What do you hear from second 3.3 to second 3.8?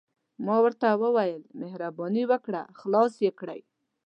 کړئ.